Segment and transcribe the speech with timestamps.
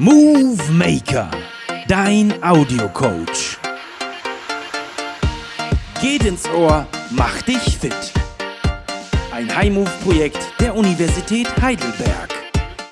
[0.00, 1.28] Movie Maker,
[1.88, 3.58] dein Audiocoach.
[6.00, 8.12] Geht ins Ohr, mach dich fit.
[9.32, 12.32] Ein High-Move-Projekt der Universität Heidelberg.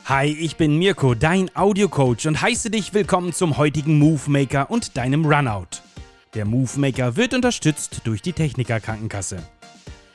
[0.07, 4.97] Hi, ich bin Mirko, dein Audiocoach und heiße dich willkommen zum heutigen Move Maker und
[4.97, 5.83] deinem Runout.
[6.35, 9.37] Der Move Maker wird unterstützt durch die Techniker Krankenkasse.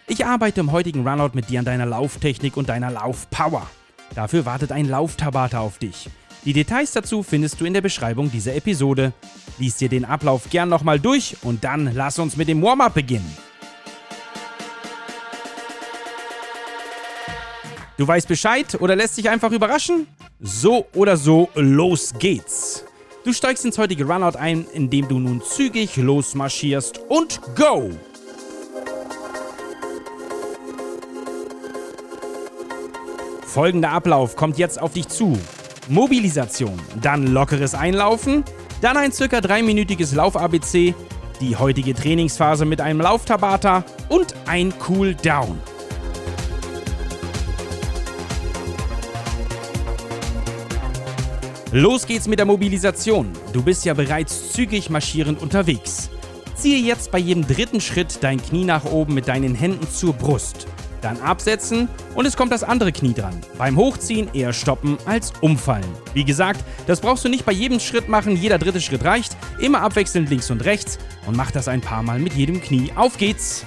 [0.08, 3.66] Ich arbeite im heutigen Runout mit dir an deiner Lauftechnik und deiner Laufpower.
[4.14, 6.10] Dafür wartet ein Lauftabata auf dich.
[6.44, 9.14] Die Details dazu findest du in der Beschreibung dieser Episode.
[9.60, 13.38] Lies dir den Ablauf gern nochmal durch und dann lass uns mit dem Warm-up beginnen.
[17.98, 20.08] Du weißt Bescheid oder lässt dich einfach überraschen?
[20.40, 22.86] So oder so, los geht's!
[23.24, 27.92] Du steigst ins heutige Runout ein, indem du nun zügig losmarschierst und go!
[33.46, 35.38] Folgender Ablauf kommt jetzt auf dich zu.
[35.88, 38.44] Mobilisation, dann lockeres Einlaufen,
[38.82, 40.94] dann ein circa dreiminütiges Lauf-ABC,
[41.42, 45.60] die heutige Trainingsphase mit einem Lauftabata und ein Cool-Down.
[51.74, 53.32] Los geht's mit der Mobilisation.
[53.54, 56.10] Du bist ja bereits zügig marschierend unterwegs.
[56.54, 60.68] Ziehe jetzt bei jedem dritten Schritt dein Knie nach oben mit deinen Händen zur Brust.
[61.02, 63.40] Dann absetzen und es kommt das andere Knie dran.
[63.58, 65.86] Beim Hochziehen eher stoppen als umfallen.
[66.14, 69.36] Wie gesagt, das brauchst du nicht bei jedem Schritt machen, jeder dritte Schritt reicht.
[69.60, 72.92] Immer abwechselnd links und rechts und mach das ein paar Mal mit jedem Knie.
[72.96, 73.66] Auf geht's!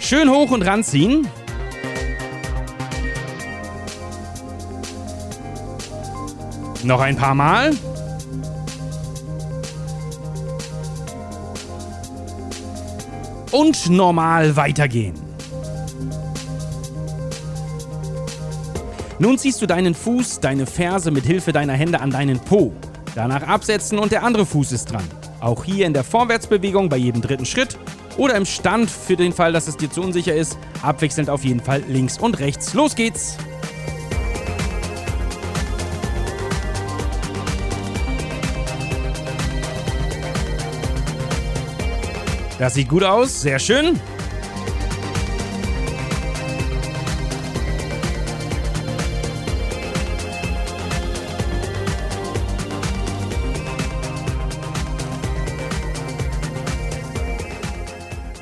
[0.00, 1.26] Schön hoch und ranziehen.
[6.84, 7.72] Noch ein paar Mal.
[13.58, 15.14] Und normal weitergehen.
[19.18, 22.74] Nun ziehst du deinen Fuß, deine Ferse mit Hilfe deiner Hände an deinen Po.
[23.14, 25.04] Danach absetzen und der andere Fuß ist dran.
[25.40, 27.78] Auch hier in der Vorwärtsbewegung bei jedem dritten Schritt
[28.18, 31.60] oder im Stand für den Fall, dass es dir zu unsicher ist, abwechselnd auf jeden
[31.60, 32.74] Fall links und rechts.
[32.74, 33.38] Los geht's!
[42.58, 44.00] Das sieht gut aus, sehr schön.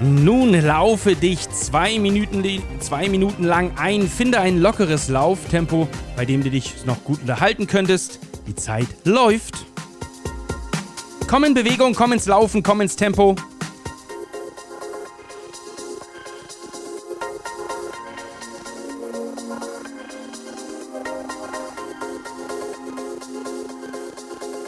[0.01, 2.45] Nun laufe dich zwei Minuten,
[2.81, 4.07] zwei Minuten lang ein.
[4.09, 8.21] Finde ein lockeres Lauftempo, bei dem du dich noch gut unterhalten könntest.
[8.47, 9.65] Die Zeit läuft.
[11.27, 13.35] Komm in Bewegung, komm ins Laufen, komm ins Tempo.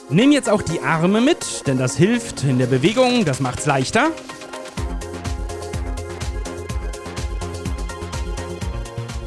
[0.08, 4.12] Nimm jetzt auch die Arme mit, denn das hilft in der Bewegung, das macht's leichter.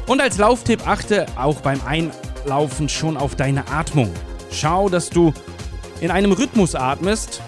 [0.06, 4.12] Und als Lauftipp achte auch beim Einlaufen schon auf deine Atmung.
[4.50, 5.32] Schau, dass du
[6.00, 7.40] in einem Rhythmus atmest.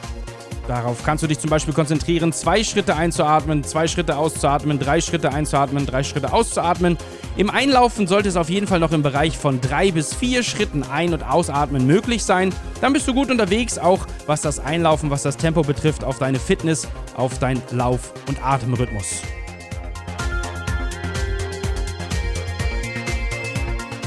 [0.68, 5.32] Darauf kannst du dich zum Beispiel konzentrieren, zwei Schritte einzuatmen, zwei Schritte auszuatmen, drei Schritte
[5.32, 6.96] einzuatmen, drei Schritte auszuatmen.
[7.36, 10.84] Im Einlaufen sollte es auf jeden Fall noch im Bereich von drei bis vier Schritten
[10.84, 12.54] ein- und ausatmen möglich sein.
[12.80, 16.38] Dann bist du gut unterwegs, auch was das Einlaufen, was das Tempo betrifft, auf deine
[16.38, 16.86] Fitness,
[17.16, 19.22] auf dein Lauf- und Atemrhythmus.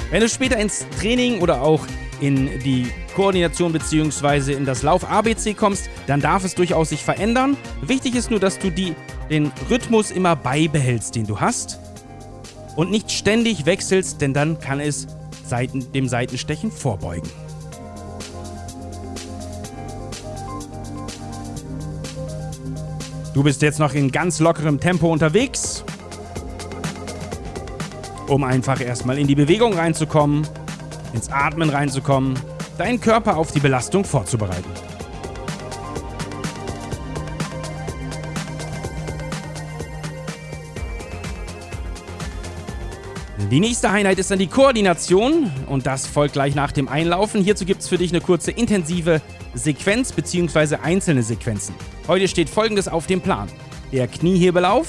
[0.09, 1.81] Wenn du später ins Training oder auch
[2.19, 4.53] in die Koordination bzw.
[4.53, 7.57] in das Lauf-ABC kommst, dann darf es durchaus sich verändern.
[7.81, 8.95] Wichtig ist nur, dass du die,
[9.29, 11.79] den Rhythmus immer beibehältst, den du hast
[12.75, 15.07] und nicht ständig wechselst, denn dann kann es
[15.45, 17.29] Seiten, dem Seitenstechen vorbeugen.
[23.33, 25.83] Du bist jetzt noch in ganz lockerem Tempo unterwegs
[28.27, 30.47] um einfach erstmal in die Bewegung reinzukommen,
[31.15, 32.37] ins Atmen reinzukommen,
[32.77, 34.69] deinen Körper auf die Belastung vorzubereiten.
[43.51, 47.43] Die nächste Einheit ist dann die Koordination und das folgt gleich nach dem Einlaufen.
[47.43, 49.21] Hierzu gibt es für dich eine kurze intensive
[49.53, 50.77] Sequenz bzw.
[50.81, 51.75] einzelne Sequenzen.
[52.07, 53.47] Heute steht folgendes auf dem Plan.
[53.91, 54.87] Der Kniehebelauf,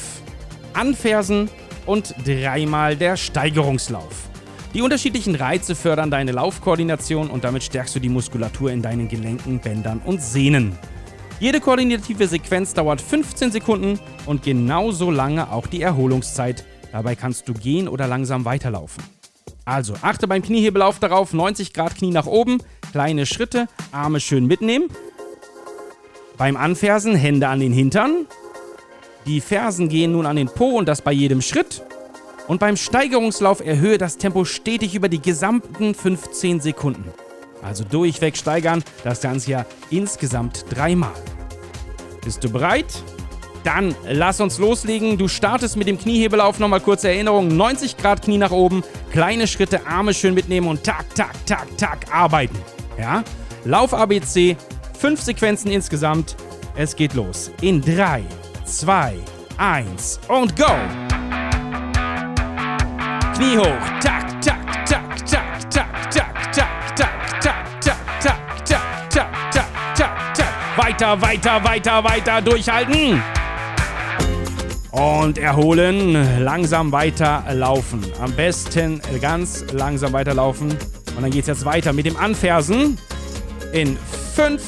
[0.73, 1.51] Anfersen,
[1.87, 4.26] und dreimal der Steigerungslauf.
[4.77, 9.59] Die unterschiedlichen Reize fördern deine Laufkoordination und damit stärkst du die Muskulatur in deinen Gelenken,
[9.59, 10.79] Bändern und Sehnen.
[11.41, 16.65] Jede koordinative Sequenz dauert 15 Sekunden und genauso lange auch die Erholungszeit
[16.97, 19.05] Dabei kannst du gehen oder langsam weiterlaufen.
[19.67, 24.89] Also achte beim Kniehebelauf darauf, 90 Grad Knie nach oben, kleine Schritte, Arme schön mitnehmen.
[26.39, 28.25] Beim Anfersen Hände an den Hintern.
[29.27, 31.83] Die Fersen gehen nun an den Po und das bei jedem Schritt.
[32.49, 37.13] Und beim Steigerungslauf erhöhe das Tempo stetig über die gesamten 15 Sekunden.
[37.63, 41.15] Also durchweg steigern, das Ganze ja insgesamt dreimal.
[42.25, 42.87] Bist du bereit?
[43.65, 45.19] Dann lass uns loslegen.
[45.19, 46.61] Du startest mit dem Kniehebelauf.
[46.61, 47.49] Nochmal kurze Erinnerung.
[47.49, 48.85] 90 Grad Knie nach oben.
[49.11, 52.57] Kleine Schritte, Arme schön mitnehmen und tak, tak, tak, tak arbeiten.
[52.97, 53.25] Ja?
[53.65, 54.57] Lauf ABC.
[54.97, 56.37] Fünf Sequenzen insgesamt.
[56.77, 57.51] Es geht los.
[57.61, 58.23] In 3,
[58.65, 59.15] 2,
[59.57, 61.06] 1 und go!
[63.37, 63.67] Knie hoch.
[64.01, 70.35] Tak, tak, tak, tak, tak, tak, tak, tak, tak, tak, tak, tak, tak, tak, tak,
[70.35, 70.53] tak.
[70.79, 73.23] Weiter, weiter, weiter, weiter durchhalten.
[74.91, 78.07] Und erholen, langsam weiterlaufen.
[78.23, 80.71] Am besten ganz langsam weiterlaufen.
[80.71, 82.97] Und dann geht es jetzt weiter mit dem Anfersen.
[83.75, 83.99] In
[84.35, 84.63] 5,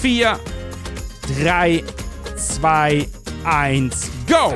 [0.00, 0.38] 4,
[1.42, 1.82] 3,
[2.36, 3.08] 2,
[3.44, 4.54] 1, go!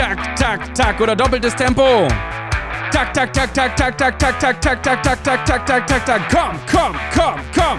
[0.00, 2.08] Tak, tak, tak, oder doppeltes Tempo.
[2.90, 6.06] Tak, tak, tak, tak, tak, tak, tak, tak, tak, tak, tak, tak, tak, tak, tak,
[6.06, 6.20] tak.
[6.30, 7.78] Komm, komm, komm, komm.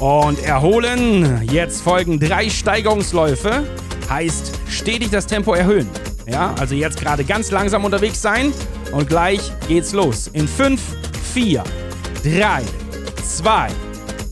[0.00, 1.42] Und erholen.
[1.50, 3.64] Jetzt folgen drei Steigerungsläufe.
[4.08, 5.90] Heißt, stetig das Tempo erhöhen.
[6.24, 8.52] Ja, also jetzt gerade ganz langsam unterwegs sein.
[8.92, 10.28] Und gleich geht's los.
[10.28, 10.80] In 5,
[11.34, 11.64] 4,
[12.22, 12.62] 3,
[13.24, 13.68] 2,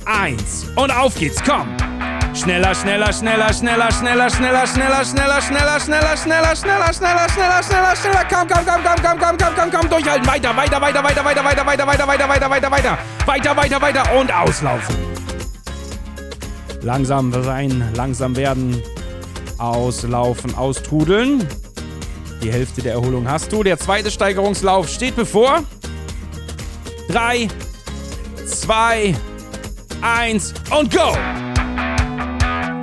[0.05, 0.67] 1.
[0.77, 1.43] Und auf geht's.
[1.43, 1.82] Komm.
[2.43, 7.95] Schneller, schneller, schneller, schneller, schneller, schneller, schneller, schneller, schneller, schneller, schneller, schneller, schneller, schneller, schneller,
[7.95, 8.25] schneller.
[8.29, 9.89] Komm, komm, komm, komm, komm, komm, komm, komm, komm.
[9.89, 10.27] Durchhalten.
[10.27, 12.99] Weiter, weiter, weiter, weiter, weiter, weiter, weiter, weiter, weiter, weiter, weiter, weiter.
[13.27, 14.97] Weiter, weiter, weiter und auslaufen.
[16.81, 18.83] Langsam sein, langsam werden.
[19.59, 21.47] Auslaufen, austrudeln.
[22.43, 23.63] Die Hälfte der Erholung hast du.
[23.63, 25.63] Der zweite Steigerungslauf steht bevor.
[27.09, 27.47] 3,
[28.47, 29.15] 2,
[30.01, 31.15] 1 und go!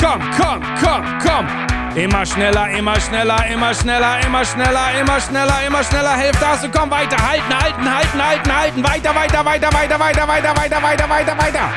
[0.09, 1.47] Komm, komm, komm, komm!
[1.95, 6.17] Immer schneller, immer schneller, immer schneller, immer schneller, immer schneller, immer schneller.
[6.17, 7.15] Hälfte hast du, komm weiter.
[7.15, 8.83] Halten, halten, halten, halten, halten.
[8.83, 11.69] Weiter, weiter, weiter, weiter, weiter, weiter, weiter, weiter, weiter, weiter.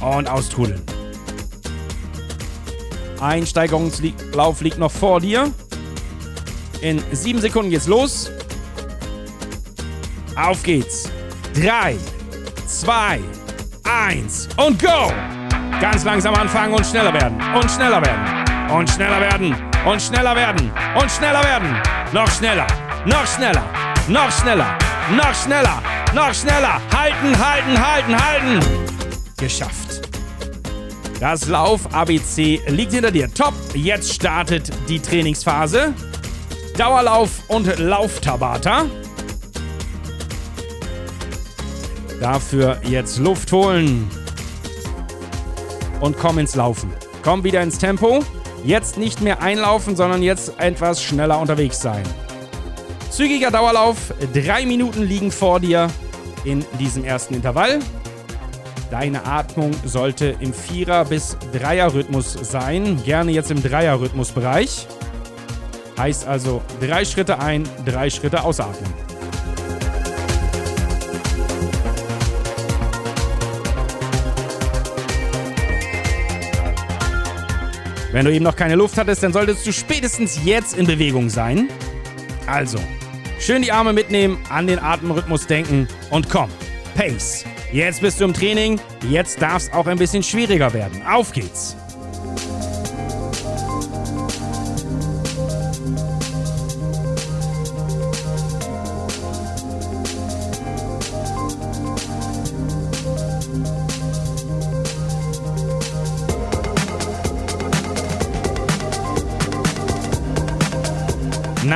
[0.00, 0.80] Und austrudeln.
[3.20, 5.50] Ein Steigerungslauf liegt noch vor dir.
[6.80, 8.30] In sieben Sekunden geht's los.
[10.36, 11.10] Auf geht's.
[11.54, 11.96] Drei,
[12.68, 13.18] zwei,
[13.82, 15.10] eins und go!
[15.80, 17.38] Ganz langsam anfangen und schneller werden.
[17.54, 18.40] Und schneller werden.
[18.70, 19.54] Und schneller werden.
[19.84, 20.70] Und schneller werden.
[21.00, 21.76] Und schneller werden.
[22.12, 22.66] Noch schneller.
[23.06, 23.64] Noch schneller.
[24.08, 24.78] Noch schneller.
[25.16, 25.82] Noch schneller.
[26.14, 26.80] Noch schneller.
[26.94, 28.60] Halten, halten, halten, halten.
[29.38, 30.08] Geschafft.
[31.18, 33.32] Das Lauf ABC liegt hinter dir.
[33.32, 33.54] Top.
[33.74, 35.94] Jetzt startet die Trainingsphase.
[36.76, 38.86] Dauerlauf und Lauftabata.
[42.20, 44.10] Dafür jetzt Luft holen
[46.00, 46.92] und komm ins Laufen.
[47.22, 48.24] Komm wieder ins Tempo.
[48.64, 52.02] Jetzt nicht mehr einlaufen, sondern jetzt etwas schneller unterwegs sein.
[53.10, 54.14] Zügiger Dauerlauf.
[54.32, 55.88] Drei Minuten liegen vor dir
[56.44, 57.80] in diesem ersten Intervall.
[58.90, 63.00] Deine Atmung sollte im Vierer- bis Dreier-Rhythmus sein.
[63.04, 64.86] Gerne jetzt im Dreier-Rhythmus-Bereich.
[65.98, 69.09] Heißt also drei Schritte ein, drei Schritte ausatmen.
[78.12, 81.68] Wenn du eben noch keine Luft hattest, dann solltest du spätestens jetzt in Bewegung sein.
[82.46, 82.78] Also,
[83.38, 86.50] schön die Arme mitnehmen, an den Atemrhythmus denken und komm,
[86.96, 87.44] Pace.
[87.72, 91.00] Jetzt bist du im Training, jetzt darf es auch ein bisschen schwieriger werden.
[91.06, 91.76] Auf geht's!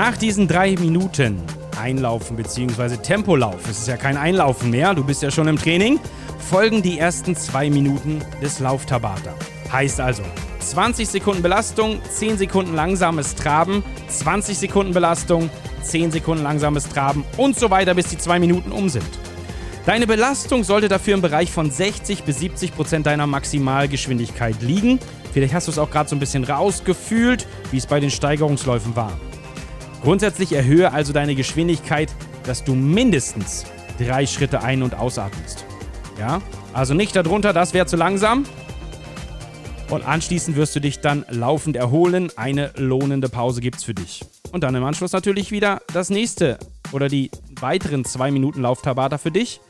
[0.06, 1.40] Nach diesen drei Minuten
[1.80, 2.99] Einlaufen bzw.
[2.99, 5.99] Tempolauf, es ist ja kein Einlaufen mehr, du bist ja schon im Training,
[6.38, 9.32] folgen die ersten zwei Minuten des Lauftabata.
[9.73, 10.23] Heißt also
[10.61, 15.49] 20 Sekunden Belastung, 10 Sekunden langsames Traben, 20 Sekunden Belastung,
[15.80, 19.08] 10 Sekunden langsames Traben und so weiter, bis die zwei Minuten um sind.
[19.87, 24.99] Deine Belastung sollte dafür im Bereich von 60 bis 70 Prozent deiner Maximalgeschwindigkeit liegen.
[25.32, 28.94] Vielleicht hast du es auch gerade so ein bisschen rausgefühlt, wie es bei den Steigerungsläufen
[28.96, 29.18] war.
[30.04, 33.64] Grundsätzlich erhöhe also deine Geschwindigkeit, dass du mindestens
[33.99, 35.64] drei Schritte ein- und ausatmest.
[36.18, 36.42] Ja?
[36.75, 38.44] Also nicht darunter, das wäre zu langsam.
[39.88, 42.30] Und anschließend wirst du dich dann laufend erholen.
[42.37, 44.23] Eine lohnende Pause gibt es für dich.
[44.52, 46.58] Und dann im Anschluss natürlich wieder das nächste
[46.92, 49.62] oder die weiteren 2 Minuten Lauftabata für dich.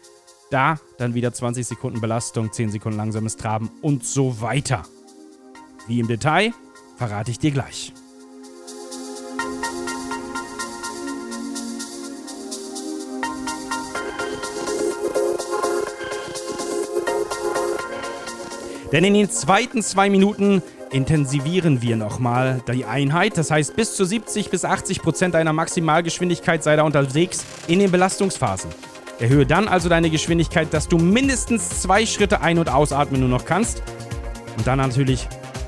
[0.50, 4.82] Da dann wieder 20 Sekunden Belastung, 10 Sekunden langsames Traben und so weiter.
[5.86, 6.52] Wie im Detail
[6.96, 7.92] verrate ich dir gleich.
[18.94, 23.36] Denn in den zweiten zwei Minuten intensivieren wir nochmal die Einheit.
[23.36, 27.90] Das heißt, bis zu 70 bis 80 Prozent deiner Maximalgeschwindigkeit sei da unterwegs in den
[27.90, 28.70] Belastungsphasen.
[29.18, 33.44] Erhöhe dann also deine Geschwindigkeit, dass du mindestens zwei Schritte ein- und ausatmen nur noch
[33.44, 33.82] kannst.
[34.56, 35.26] Und dann natürlich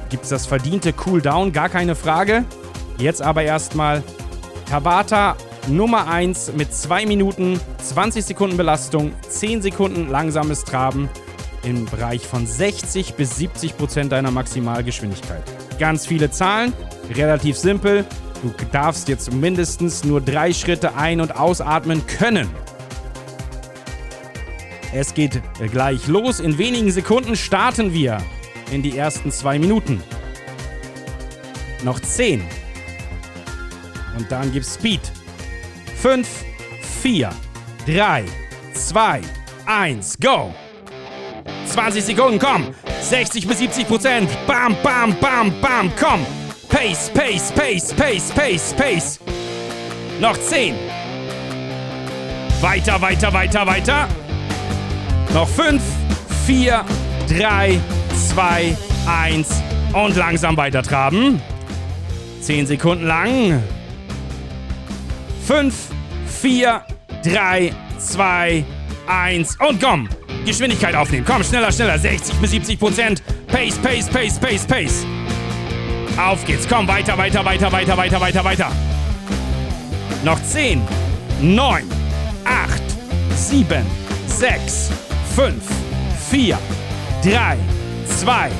[0.09, 2.45] gibt es das verdiente Cooldown, gar keine Frage.
[2.97, 4.05] Jetzt aber erstmal
[4.71, 5.35] Tabata
[5.67, 11.11] Nummer 1 mit 2 Minuten, 20 Sekunden Belastung, 10 Sekunden langsames Traben
[11.67, 15.43] im Bereich von 60 bis 70 Prozent deiner Maximalgeschwindigkeit.
[15.79, 16.73] Ganz viele Zahlen,
[17.13, 18.05] relativ simpel.
[18.43, 22.49] Du darfst jetzt mindestens nur drei Schritte ein- und ausatmen können.
[24.95, 25.43] Es geht
[25.73, 26.39] gleich los.
[26.39, 28.19] In wenigen Sekunden starten wir
[28.71, 30.03] in die ersten zwei Minuten.
[31.83, 32.43] Noch 10.
[34.17, 35.01] Und dann gibt's Speed.
[36.01, 36.29] 5,
[37.03, 37.31] 4,
[37.87, 38.25] 3,
[38.75, 39.21] 2,
[39.67, 40.55] 1, go!
[41.77, 42.75] 20 Sekunden, komm.
[43.03, 44.31] 60 bis 70 Prozent.
[44.47, 46.25] Bam, bam, bam, bam, komm.
[46.71, 49.21] Pace, Pace, Pace, Pace, Pace, Pace.
[50.19, 50.75] Noch 10.
[52.63, 54.09] Weiter, weiter, weiter, weiter.
[55.35, 55.83] Noch 5,
[56.47, 56.83] 4,
[57.29, 57.79] 3,
[58.31, 59.63] 2, 1.
[59.93, 61.43] Und langsam weiter traben.
[62.41, 63.63] 10 Sekunden lang.
[65.47, 65.75] 5,
[66.41, 66.81] 4,
[67.23, 68.65] 3, 2,
[69.07, 69.59] 1.
[69.61, 70.09] Und komm.
[70.47, 71.27] Geschwindigkeit aufnehmen.
[71.27, 71.99] Komm, schneller, schneller.
[71.99, 73.23] 60 bis 70 Prozent.
[73.49, 75.05] Pace, Pace, Pace, Pace, Pace.
[76.17, 76.67] Auf geht's.
[76.69, 78.73] Komm, weiter, weiter, weiter, weiter, weiter, weiter, weiter.
[80.25, 80.81] Noch 10,
[81.43, 81.85] 9,
[82.45, 82.83] 8,
[83.35, 83.85] 7,
[84.29, 84.91] 6,
[85.35, 85.55] 5,
[86.31, 86.59] 4,
[87.23, 87.57] 3,
[88.21, 88.51] 2,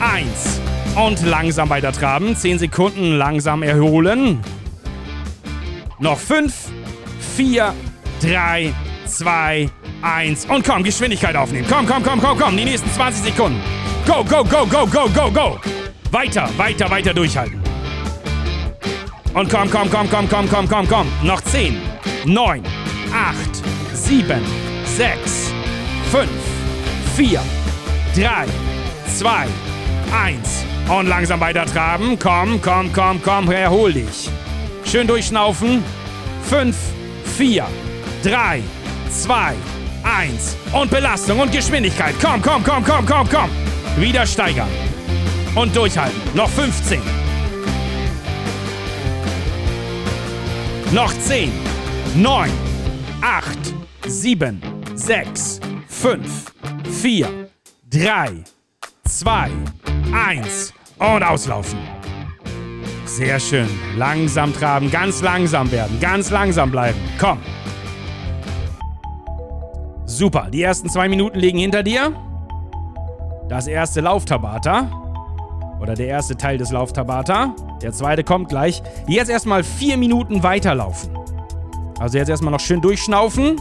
[0.00, 0.60] 1.
[0.96, 2.36] Und langsam weiter traben.
[2.36, 4.40] 10 Sekunden langsam erholen.
[5.98, 6.52] Noch 5,
[7.36, 7.72] 4,
[8.20, 8.74] 3,
[9.06, 9.81] 2, 1.
[10.48, 11.66] Und komm, Geschwindigkeit aufnehmen.
[11.68, 12.56] Komm, komm, komm, komm, komm.
[12.56, 13.60] Die nächsten 20 Sekunden.
[14.06, 15.60] Go, go, go, go, go, go, go.
[16.10, 17.62] Weiter, weiter, weiter durchhalten.
[19.32, 21.06] Und komm, komm, komm, komm, komm, komm, komm, komm.
[21.22, 21.80] Noch 10,
[22.24, 22.62] 9,
[23.12, 23.36] 8,
[23.94, 24.40] 7,
[24.84, 25.52] 6,
[26.10, 26.28] 5,
[27.16, 27.40] 4,
[28.16, 28.46] 3,
[29.18, 29.46] 2,
[30.12, 30.64] 1.
[30.88, 32.18] Und langsam weiter traben.
[32.18, 34.28] Komm, komm, komm, komm, erhol dich.
[34.84, 35.82] Schön durchschnaufen.
[36.50, 36.76] 5,
[37.36, 37.66] 4,
[38.24, 38.62] 3,
[39.08, 39.54] 2,
[40.02, 40.56] 1.
[40.72, 42.14] Und Belastung und Geschwindigkeit.
[42.20, 43.50] Komm, komm, komm, komm, komm, komm.
[43.96, 44.68] Wieder steigern.
[45.54, 46.20] Und durchhalten.
[46.34, 47.00] Noch 15.
[50.92, 51.50] Noch 10,
[52.16, 52.50] 9,
[53.22, 53.58] 8,
[54.06, 54.60] 7,
[54.94, 56.52] 6, 5,
[57.00, 57.48] 4,
[57.90, 58.44] 3,
[59.04, 59.50] 2,
[60.12, 61.78] 1 und auslaufen.
[63.06, 63.68] Sehr schön.
[63.96, 66.98] Langsam traben, ganz langsam werden, ganz langsam bleiben.
[67.18, 67.38] Komm.
[70.12, 72.12] Super, die ersten zwei Minuten liegen hinter dir.
[73.48, 74.90] Das erste Lauftabata.
[75.80, 77.56] Oder der erste Teil des Lauftabata.
[77.80, 78.82] Der zweite kommt gleich.
[79.08, 81.16] Jetzt erstmal vier Minuten weiterlaufen.
[81.98, 83.58] Also jetzt erstmal noch schön durchschnaufen.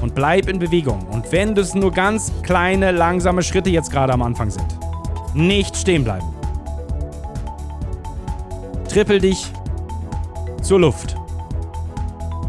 [0.00, 1.06] Und bleib in Bewegung.
[1.10, 4.66] Und wenn das nur ganz kleine, langsame Schritte jetzt gerade am Anfang sind.
[5.34, 6.26] Nicht stehen bleiben.
[8.88, 9.52] Trippel dich
[10.62, 11.14] zur Luft.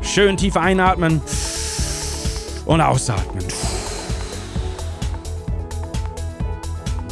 [0.02, 1.22] Schön tief einatmen
[2.68, 3.44] und ausatmen.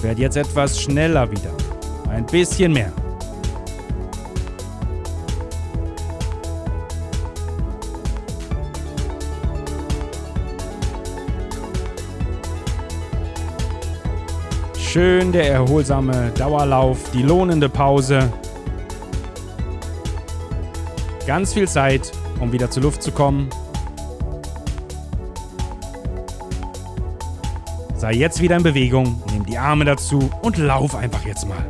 [0.02, 1.52] Werd jetzt etwas schneller wieder.
[2.10, 2.92] Ein bisschen mehr.
[14.78, 18.32] Schön der erholsame Dauerlauf, die lohnende Pause.
[21.28, 23.50] Ganz viel Zeit, um wieder zur Luft zu kommen.
[28.06, 31.66] Sei jetzt wieder in Bewegung, nimm die Arme dazu und lauf einfach jetzt mal.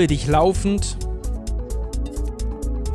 [0.00, 0.96] Erhole dich laufend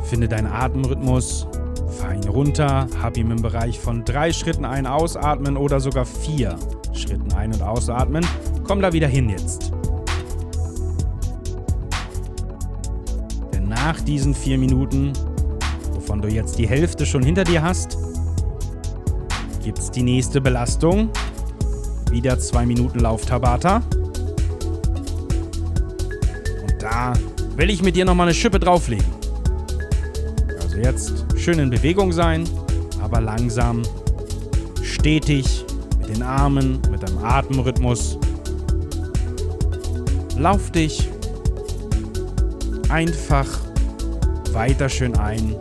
[0.06, 1.46] Finde deinen Atemrhythmus,
[1.88, 6.56] fahr ihn runter, hab ihn im Bereich von drei Schritten ein- ausatmen oder sogar vier
[6.94, 8.26] Schritten ein- und ausatmen.
[8.64, 9.70] Komm da wieder hin jetzt.
[13.54, 15.12] Denn nach diesen vier Minuten,
[15.92, 17.98] wovon du jetzt die Hälfte schon hinter dir hast,
[19.62, 21.10] gibt es die nächste Belastung.
[22.10, 23.82] Wieder zwei Minuten Lauftabata.
[23.96, 24.05] Und
[27.56, 29.06] will ich mit dir nochmal eine Schippe drauflegen.
[30.60, 32.44] Also jetzt schön in Bewegung sein,
[33.02, 33.82] aber langsam,
[34.82, 35.64] stetig,
[35.98, 38.18] mit den Armen, mit deinem Atemrhythmus.
[40.36, 41.08] Lauf dich
[42.88, 43.46] einfach
[44.52, 45.56] weiter schön ein.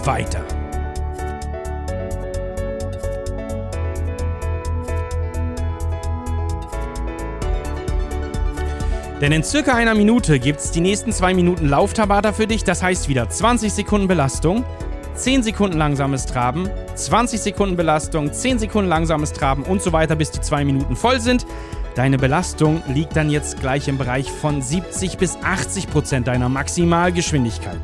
[0.00, 0.44] Und weiter.
[9.20, 12.64] Denn in circa einer Minute gibt es die nächsten zwei Minuten Lauftabata für dich.
[12.64, 14.64] Das heißt wieder 20 Sekunden Belastung,
[15.14, 20.30] 10 Sekunden langsames Traben, 20 Sekunden Belastung, 10 Sekunden langsames Traben und so weiter, bis
[20.30, 21.44] die zwei Minuten voll sind.
[21.94, 27.80] Deine Belastung liegt dann jetzt gleich im Bereich von 70 bis 80 Prozent deiner Maximalgeschwindigkeit.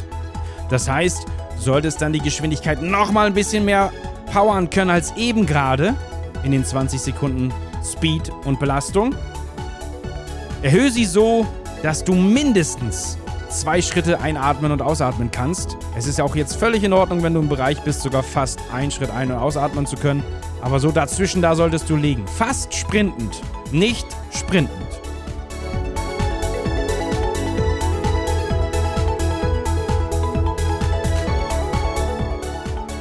[0.71, 1.27] Das heißt,
[1.59, 3.93] solltest dann die Geschwindigkeit nochmal ein bisschen mehr
[4.33, 5.95] powern können als eben gerade
[6.43, 7.53] in den 20 Sekunden
[7.85, 9.15] Speed und Belastung.
[10.63, 11.47] Erhöhe sie so,
[11.83, 15.77] dass du mindestens zwei Schritte einatmen und ausatmen kannst.
[15.97, 18.61] Es ist ja auch jetzt völlig in Ordnung, wenn du im Bereich bist, sogar fast
[18.73, 20.23] einen Schritt ein- und ausatmen zu können.
[20.61, 22.27] Aber so dazwischen, da solltest du liegen.
[22.27, 23.41] Fast sprintend,
[23.73, 25.06] nicht sprintend.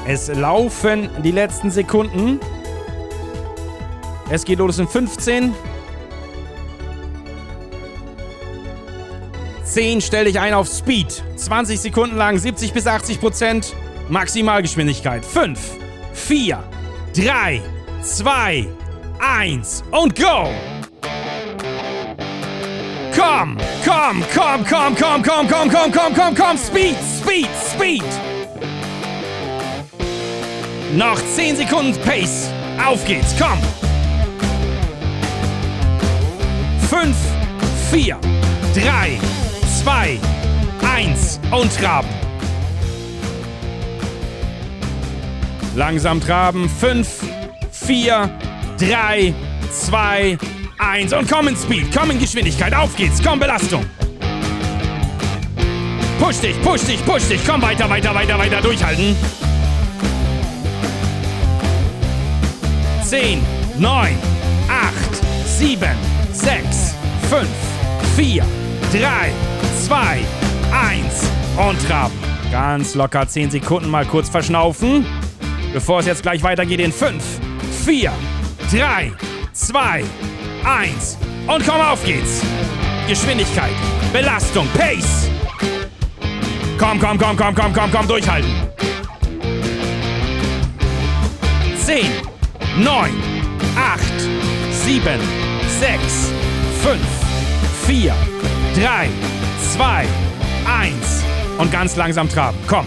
[0.08, 2.40] Es laufen die letzten Sekunden.
[4.30, 5.54] Es geht los in 15.
[9.64, 11.24] 10, stell dich ein auf Speed.
[11.36, 13.74] 20 Sekunden lang, 70 bis 80 Prozent
[14.10, 15.26] Maximalgeschwindigkeit.
[15.26, 15.60] 5,
[16.14, 16.64] 4,
[17.16, 17.62] 3,
[18.04, 18.68] 2,
[19.20, 20.50] 1 und go!
[23.16, 28.25] Komm, komm, komm, komm, komm, komm, komm, komm, komm, komm, komm, Speed, Speed, Speed!
[30.94, 32.50] Noch 10 Sekunden Pace.
[32.86, 33.60] Auf geht's, komm!
[36.90, 37.16] 5,
[37.92, 38.18] 4,
[38.76, 39.20] 3,
[39.84, 40.20] 2,
[40.96, 42.08] 1 und traben.
[45.76, 46.70] Langsam traben.
[46.70, 47.08] 5,
[47.72, 48.30] 4,
[48.80, 49.34] 3,
[49.72, 50.38] 2,
[50.78, 52.74] 1 und komm in Speed, komm in Geschwindigkeit.
[52.74, 53.86] Auf geht's, komm Belastung.
[56.20, 57.42] Push dich, push dich, push dich.
[57.46, 59.16] Komm weiter, weiter, weiter, weiter durchhalten.
[63.08, 63.40] 10,
[63.78, 64.18] 9,
[64.68, 65.90] 8, 7,
[66.34, 66.96] 6,
[67.30, 67.48] 5,
[68.16, 68.44] 4,
[68.92, 69.32] 3,
[69.86, 70.20] 2,
[70.72, 71.30] 1
[71.70, 72.14] und traben.
[72.52, 75.06] Ganz locker 10 Sekunden mal kurz verschnaufen,
[75.72, 77.24] bevor es jetzt gleich weitergeht in 5,
[77.86, 78.12] 4,
[78.72, 79.12] 3,
[79.54, 80.04] 2,
[80.64, 82.42] 1 und komm, auf geht's.
[83.08, 83.74] Geschwindigkeit,
[84.12, 85.30] Belastung, Pace.
[86.80, 88.50] Komm, komm, komm, komm, komm, komm, komm, durchhalten.
[91.86, 92.08] 10,
[92.78, 93.10] 9,
[93.78, 94.02] 8,
[94.72, 95.20] 7,
[95.80, 96.34] 6,
[96.84, 97.00] 5,
[97.88, 98.14] 4,
[98.76, 99.10] 3,
[99.74, 100.06] 2,
[100.82, 101.24] 1
[101.58, 102.58] und ganz langsam traben.
[102.68, 102.86] Komm.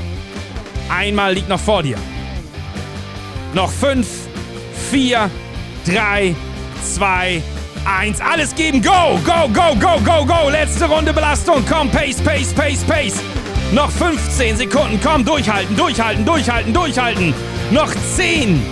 [0.90, 1.96] Einmal liegt noch vor dir.
[3.55, 4.07] Noch 5,
[4.90, 5.31] 4,
[5.87, 6.35] 3,
[6.94, 7.42] 2,
[8.01, 8.20] 1.
[8.20, 8.83] Alles geben.
[8.83, 10.51] Go, go, go, go, go, go.
[10.51, 11.64] Letzte Runde Belastung.
[11.66, 13.22] Komm, Pace, Pace, Pace, Pace.
[13.72, 15.01] Noch 15 Sekunden.
[15.03, 17.35] Komm, durchhalten, durchhalten, durchhalten, durchhalten.
[17.70, 18.62] Noch 10,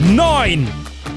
[0.00, 0.68] 9,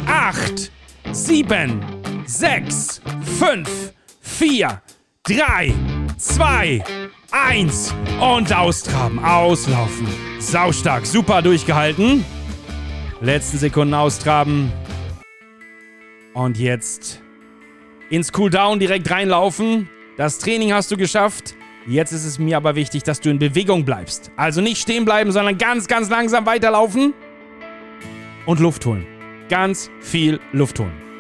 [0.08, 0.72] 8,
[1.12, 1.80] 7,
[2.26, 3.02] 6,
[3.38, 4.82] 5, 4,
[5.24, 5.74] 3,
[6.18, 6.84] 2,
[7.32, 10.08] 1 und austraben, auslaufen.
[10.40, 12.26] Saustark, super durchgehalten.
[13.22, 14.72] Letzten Sekunden austraben.
[16.34, 17.22] Und jetzt
[18.10, 19.90] ins Cooldown direkt reinlaufen.
[20.18, 21.54] Das Training hast du geschafft.
[21.86, 24.32] Jetzt ist es mir aber wichtig, dass du in Bewegung bleibst.
[24.38, 27.14] Also nicht stehen bleiben, sondern ganz, ganz langsam weiterlaufen
[28.46, 29.06] und Luft holen.
[29.50, 31.12] Ganz viel Luft holen.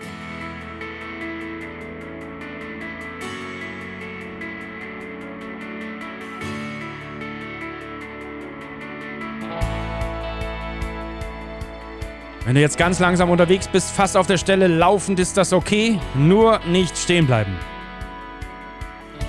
[12.46, 16.00] Wenn du jetzt ganz langsam unterwegs bist, fast auf der Stelle laufend, ist das okay.
[16.16, 17.56] Nur nicht stehen bleiben.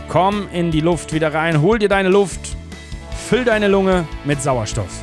[0.08, 2.56] Komm in die Luft wieder rein, hol dir deine Luft,
[3.28, 5.01] füll deine Lunge mit Sauerstoff.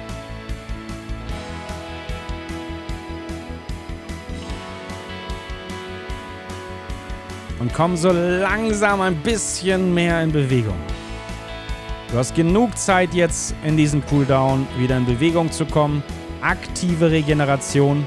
[7.70, 10.78] Und komm so langsam ein bisschen mehr in Bewegung.
[12.12, 16.04] Du hast genug Zeit jetzt in diesem Cooldown wieder in Bewegung zu kommen.
[16.42, 18.06] Aktive Regeneration,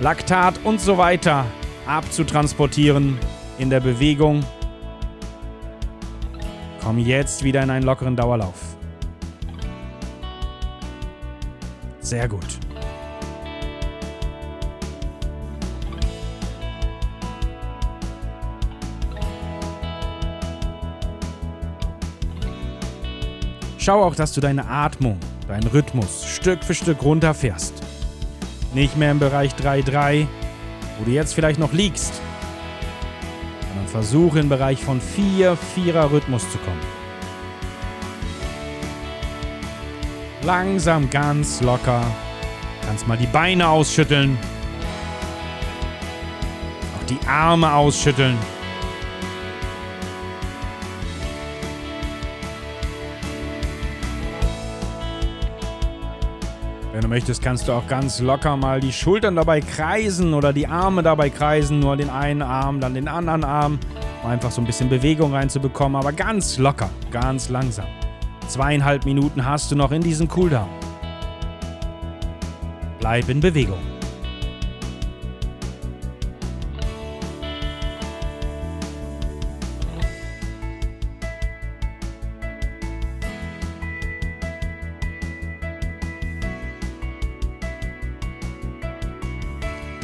[0.00, 1.44] Laktat und so weiter
[1.86, 3.18] abzutransportieren
[3.58, 4.44] in der Bewegung.
[6.82, 8.58] Komm jetzt wieder in einen lockeren Dauerlauf.
[12.00, 12.61] Sehr gut.
[23.84, 25.18] Schau auch, dass du deine Atmung,
[25.48, 27.74] deinen Rhythmus Stück für Stück runterfährst.
[28.74, 30.28] Nicht mehr im Bereich 3-3,
[30.98, 32.22] wo du jetzt vielleicht noch liegst,
[33.66, 36.78] sondern versuche im Bereich von 4-4er Rhythmus zu kommen.
[40.44, 42.04] Langsam, ganz locker.
[42.86, 44.38] Kannst mal die Beine ausschütteln.
[46.96, 48.38] Auch die Arme ausschütteln.
[57.02, 60.68] Wenn du möchtest, kannst du auch ganz locker mal die Schultern dabei kreisen oder die
[60.68, 61.80] Arme dabei kreisen.
[61.80, 63.80] Nur den einen Arm, dann den anderen Arm.
[64.22, 67.86] Um einfach so ein bisschen Bewegung reinzubekommen, aber ganz locker, ganz langsam.
[68.46, 70.68] Zweieinhalb Minuten hast du noch in diesem Cooldown.
[73.00, 73.91] Bleib in Bewegung.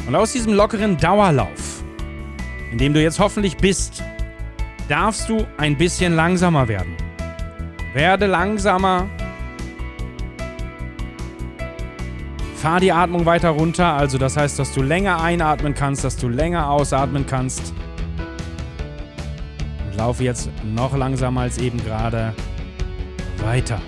[0.09, 1.83] Und aus diesem lockeren Dauerlauf,
[2.71, 4.01] in dem du jetzt hoffentlich bist,
[4.87, 6.95] darfst du ein bisschen langsamer werden.
[7.93, 9.07] Werde langsamer.
[12.55, 16.27] Fahr die Atmung weiter runter, also das heißt, dass du länger einatmen kannst, dass du
[16.27, 17.71] länger ausatmen kannst.
[19.85, 22.33] Und laufe jetzt noch langsamer als eben gerade
[23.43, 23.79] weiter.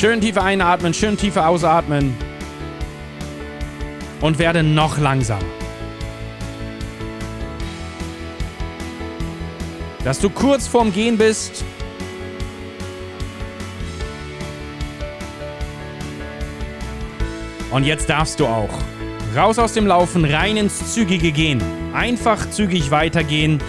[0.00, 2.16] Schön tiefer einatmen, schön tiefer ausatmen.
[4.22, 5.44] Und werde noch langsamer.
[10.02, 11.66] Dass du kurz vorm Gehen bist.
[17.70, 18.72] Und jetzt darfst du auch
[19.36, 21.62] raus aus dem Laufen, rein ins Zügige gehen.
[21.92, 23.62] Einfach zügig weitergehen.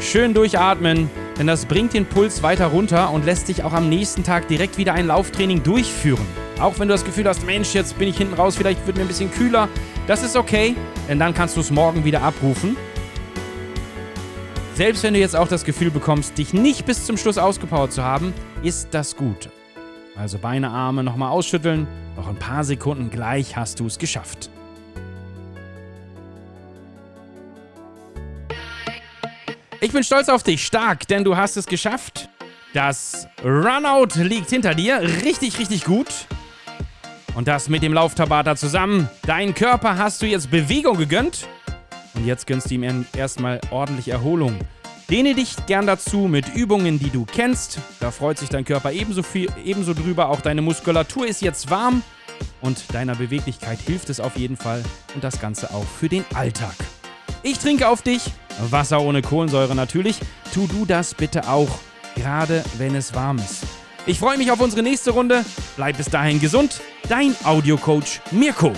[0.00, 4.24] Schön durchatmen denn das bringt den Puls weiter runter und lässt dich auch am nächsten
[4.24, 6.26] Tag direkt wieder ein Lauftraining durchführen.
[6.58, 9.02] Auch wenn du das Gefühl hast, Mensch, jetzt bin ich hinten raus, vielleicht wird mir
[9.02, 9.68] ein bisschen kühler.
[10.06, 10.74] Das ist okay,
[11.08, 12.76] denn dann kannst du es morgen wieder abrufen.
[14.74, 18.02] Selbst wenn du jetzt auch das Gefühl bekommst, dich nicht bis zum Schluss ausgepowert zu
[18.02, 19.48] haben, ist das gut.
[20.16, 24.50] Also Beine, Arme nochmal ausschütteln, noch ein paar Sekunden, gleich hast du es geschafft.
[29.86, 32.28] Ich bin stolz auf dich, stark, denn du hast es geschafft.
[32.74, 36.08] Das Runout liegt hinter dir, richtig, richtig gut.
[37.36, 39.08] Und das mit dem Lauftabata zusammen.
[39.28, 41.46] Dein Körper hast du jetzt Bewegung gegönnt.
[42.14, 44.58] Und jetzt gönnst du ihm erstmal ordentlich Erholung.
[45.08, 47.78] Dehne dich gern dazu mit Übungen, die du kennst.
[48.00, 50.30] Da freut sich dein Körper ebenso, viel, ebenso drüber.
[50.30, 52.02] Auch deine Muskulatur ist jetzt warm.
[52.60, 54.82] Und deiner Beweglichkeit hilft es auf jeden Fall.
[55.14, 56.74] Und das Ganze auch für den Alltag.
[57.44, 58.32] Ich trinke auf dich.
[58.58, 60.18] Wasser ohne Kohlensäure natürlich.
[60.52, 61.78] Tu du das bitte auch,
[62.14, 63.64] gerade wenn es warm ist.
[64.06, 65.44] Ich freue mich auf unsere nächste Runde.
[65.76, 66.80] Bleib bis dahin gesund.
[67.08, 68.72] Dein Audiocoach Mirko.